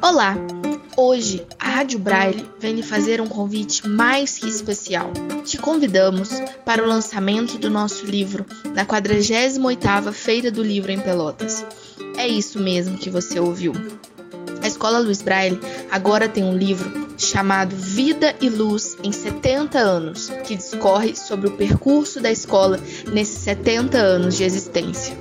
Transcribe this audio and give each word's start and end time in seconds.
Olá! 0.00 0.36
Hoje 0.96 1.46
a 1.58 1.68
Rádio 1.68 1.98
Braille 1.98 2.46
vem 2.58 2.76
lhe 2.76 2.82
fazer 2.82 3.20
um 3.20 3.26
convite 3.26 3.86
mais 3.86 4.38
que 4.38 4.48
especial. 4.48 5.12
Te 5.44 5.58
convidamos 5.58 6.30
para 6.64 6.82
o 6.82 6.86
lançamento 6.86 7.58
do 7.58 7.68
nosso 7.68 8.06
livro 8.06 8.46
na 8.74 8.86
48ª 8.86 10.10
Feira 10.12 10.50
do 10.50 10.62
Livro 10.62 10.90
em 10.90 11.00
Pelotas. 11.00 11.62
É 12.16 12.26
isso 12.26 12.58
mesmo 12.58 12.96
que 12.96 13.10
você 13.10 13.38
ouviu. 13.38 13.72
A 14.62 14.66
Escola 14.66 15.00
Luiz 15.00 15.20
Braille 15.20 15.60
agora 15.90 16.30
tem 16.30 16.44
um 16.44 16.56
livro 16.56 17.03
chamado 17.16 17.74
Vida 17.76 18.34
e 18.40 18.48
Luz 18.48 18.96
em 19.02 19.12
70 19.12 19.78
anos, 19.78 20.30
que 20.44 20.56
discorre 20.56 21.14
sobre 21.14 21.48
o 21.48 21.56
percurso 21.56 22.20
da 22.20 22.30
escola 22.30 22.78
nesses 23.12 23.38
70 23.38 23.98
anos 23.98 24.36
de 24.36 24.44
existência. 24.44 25.16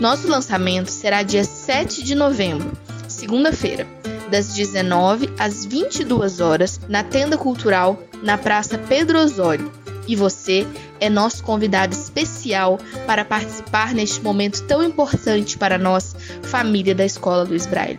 Nosso 0.00 0.28
lançamento 0.28 0.88
será 0.88 1.22
dia 1.22 1.44
7 1.44 2.02
de 2.02 2.14
novembro, 2.14 2.72
segunda-feira, 3.08 3.86
das 4.30 4.52
19 4.54 5.30
às 5.38 5.64
22 5.64 6.40
horas, 6.40 6.80
na 6.88 7.04
Tenda 7.04 7.38
Cultural, 7.38 8.02
na 8.22 8.36
Praça 8.36 8.76
Pedro 8.76 9.18
Osório. 9.18 9.70
E 10.06 10.16
você 10.16 10.66
é 11.00 11.08
nosso 11.08 11.42
convidado 11.42 11.94
especial 11.94 12.78
para 13.06 13.24
participar 13.24 13.94
neste 13.94 14.20
momento 14.20 14.62
tão 14.64 14.82
importante 14.82 15.56
para 15.56 15.78
nós, 15.78 16.14
família 16.42 16.94
da 16.94 17.04
Escola 17.04 17.44
Luiz 17.44 17.64
Braille. 17.64 17.98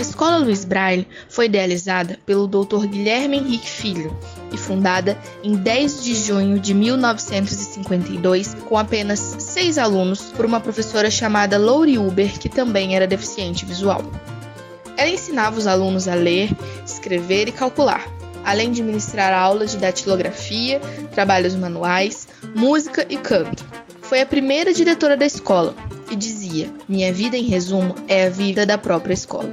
A 0.00 0.02
Escola 0.02 0.38
Luiz 0.38 0.64
Braille 0.64 1.06
foi 1.28 1.44
idealizada 1.44 2.18
pelo 2.24 2.46
Dr. 2.46 2.86
Guilherme 2.86 3.36
Henrique 3.36 3.68
Filho 3.68 4.18
e 4.50 4.56
fundada 4.56 5.14
em 5.44 5.54
10 5.54 6.02
de 6.02 6.14
junho 6.14 6.58
de 6.58 6.72
1952 6.72 8.54
com 8.66 8.78
apenas 8.78 9.18
seis 9.38 9.76
alunos 9.76 10.22
por 10.34 10.46
uma 10.46 10.58
professora 10.58 11.10
chamada 11.10 11.58
Lori 11.58 11.98
Uber, 11.98 12.38
que 12.38 12.48
também 12.48 12.96
era 12.96 13.06
deficiente 13.06 13.66
visual. 13.66 14.02
Ela 14.96 15.10
ensinava 15.10 15.58
os 15.58 15.66
alunos 15.66 16.08
a 16.08 16.14
ler, 16.14 16.48
escrever 16.82 17.48
e 17.48 17.52
calcular, 17.52 18.08
além 18.42 18.72
de 18.72 18.82
ministrar 18.82 19.34
aulas 19.34 19.72
de 19.72 19.76
datilografia, 19.76 20.80
trabalhos 21.12 21.54
manuais, 21.54 22.26
música 22.56 23.04
e 23.06 23.18
canto. 23.18 23.62
Foi 24.00 24.22
a 24.22 24.26
primeira 24.26 24.72
diretora 24.72 25.14
da 25.14 25.26
escola 25.26 25.74
e 26.10 26.16
dizia: 26.16 26.72
Minha 26.88 27.12
vida, 27.12 27.36
em 27.36 27.44
resumo, 27.44 27.94
é 28.08 28.28
a 28.28 28.30
vida 28.30 28.64
da 28.64 28.78
própria 28.78 29.12
escola. 29.12 29.52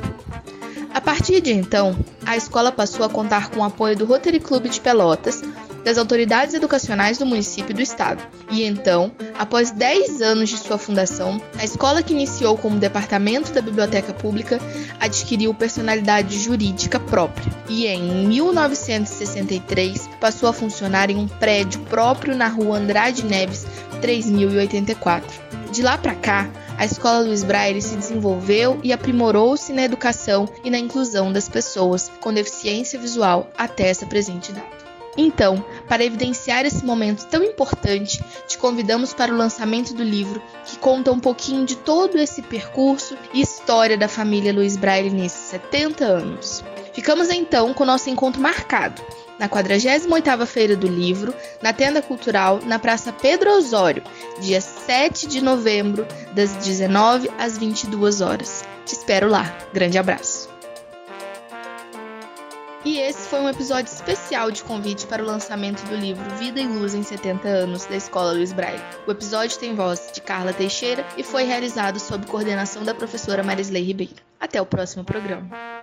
Partir 1.07 1.39
de 1.39 1.53
então, 1.53 1.97
a 2.25 2.35
escola 2.35 2.69
passou 2.69 3.05
a 3.05 3.09
contar 3.09 3.49
com 3.49 3.61
o 3.61 3.63
apoio 3.63 3.95
do 3.95 4.03
Rotary 4.03 4.41
Club 4.41 4.67
de 4.67 4.81
Pelotas, 4.81 5.41
das 5.81 5.97
autoridades 5.97 6.53
educacionais 6.53 7.17
do 7.17 7.25
município 7.25 7.71
e 7.71 7.75
do 7.75 7.81
estado. 7.81 8.21
E 8.51 8.65
então, 8.65 9.09
após 9.39 9.71
10 9.71 10.21
anos 10.21 10.49
de 10.49 10.57
sua 10.57 10.77
fundação, 10.77 11.41
a 11.57 11.63
escola 11.63 12.03
que 12.03 12.11
iniciou 12.11 12.57
como 12.57 12.77
departamento 12.77 13.53
da 13.53 13.61
biblioteca 13.61 14.11
pública 14.13 14.59
adquiriu 14.99 15.53
personalidade 15.53 16.37
jurídica 16.37 16.99
própria 16.99 17.53
e 17.69 17.87
em 17.87 18.27
1963 18.27 20.09
passou 20.19 20.49
a 20.49 20.53
funcionar 20.53 21.09
em 21.09 21.15
um 21.15 21.25
prédio 21.25 21.79
próprio 21.83 22.35
na 22.35 22.49
rua 22.49 22.79
Andrade 22.79 23.23
Neves 23.23 23.65
3084. 24.01 25.47
De 25.71 25.81
lá 25.81 25.97
para 25.97 26.15
cá, 26.15 26.49
a 26.77 26.85
Escola 26.85 27.21
Luiz 27.21 27.43
Braille 27.43 27.81
se 27.81 27.95
desenvolveu 27.95 28.79
e 28.83 28.93
aprimorou-se 28.93 29.73
na 29.73 29.83
educação 29.83 30.47
e 30.63 30.69
na 30.69 30.77
inclusão 30.77 31.33
das 31.33 31.49
pessoas 31.49 32.11
com 32.21 32.31
deficiência 32.31 32.99
visual 32.99 33.49
até 33.57 33.89
essa 33.89 34.05
presente 34.05 34.51
data. 34.51 34.77
Então, 35.17 35.65
para 35.87 36.05
evidenciar 36.05 36.63
esse 36.63 36.85
momento 36.85 37.25
tão 37.25 37.43
importante, 37.43 38.23
te 38.47 38.55
convidamos 38.59 39.15
para 39.15 39.33
o 39.33 39.37
lançamento 39.37 39.95
do 39.95 40.03
livro, 40.03 40.39
que 40.63 40.77
conta 40.77 41.11
um 41.11 41.19
pouquinho 41.19 41.65
de 41.65 41.75
todo 41.75 42.19
esse 42.19 42.43
percurso 42.43 43.17
e 43.33 43.41
história 43.41 43.97
da 43.97 44.07
família 44.07 44.53
Luiz 44.53 44.77
Braille 44.77 45.09
nesses 45.09 45.49
70 45.49 46.05
anos. 46.05 46.63
Ficamos 46.93 47.31
então 47.31 47.73
com 47.73 47.81
o 47.81 47.87
nosso 47.87 48.11
encontro 48.11 48.39
marcado 48.39 49.01
na 49.39 49.47
48ª 49.47 50.45
Feira 50.45 50.75
do 50.75 50.87
Livro, 50.87 51.33
na 51.61 51.73
Tenda 51.73 52.01
Cultural, 52.01 52.59
na 52.65 52.79
Praça 52.79 53.13
Pedro 53.13 53.51
Osório, 53.51 54.03
dia 54.39 54.61
7 54.61 55.27
de 55.27 55.41
novembro, 55.41 56.07
das 56.33 56.53
19 56.55 57.29
às 57.37 57.57
22 57.57 58.21
horas. 58.21 58.63
Te 58.85 58.93
espero 58.93 59.29
lá. 59.29 59.57
Grande 59.73 59.97
abraço. 59.97 60.49
E 62.85 62.99
esse 62.99 63.27
foi 63.27 63.39
um 63.41 63.49
episódio 63.49 63.91
especial 63.91 64.49
de 64.49 64.63
convite 64.63 65.07
para 65.07 65.21
o 65.21 65.25
lançamento 65.25 65.83
do 65.87 65.95
livro 65.95 66.23
Vida 66.37 66.61
e 66.61 66.65
Luz 66.65 66.93
em 66.93 67.03
70 67.03 67.45
anos 67.45 67.85
da 67.85 67.97
Escola 67.97 68.31
Luiz 68.31 68.53
Braille. 68.53 68.81
O 69.05 69.11
episódio 69.11 69.59
tem 69.59 69.75
voz 69.75 70.09
de 70.13 70.21
Carla 70.21 70.53
Teixeira 70.53 71.05
e 71.17 71.23
foi 71.23 71.43
realizado 71.43 71.99
sob 71.99 72.25
coordenação 72.27 72.85
da 72.85 72.95
professora 72.95 73.43
Marisley 73.43 73.83
Ribeiro. 73.83 74.15
Até 74.39 74.61
o 74.61 74.65
próximo 74.65 75.03
programa. 75.03 75.76